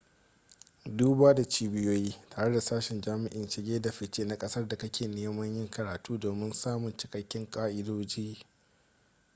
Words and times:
duba 0.85 1.33
da 1.33 1.43
cibiyoyi 1.49 2.15
tare 2.29 2.51
da 2.53 2.61
sashen 2.61 3.01
jami'in 3.01 3.49
shige 3.49 3.79
da 3.81 3.91
fice 3.91 4.25
na 4.25 4.37
kasar 4.37 4.67
da 4.67 4.77
kake 4.77 5.07
neman 5.07 5.53
yin 5.55 5.69
karatu 5.69 6.17
domin 6.19 6.53
samun 6.53 6.97
cikaken 6.97 7.49
ka'idoji 7.49 8.43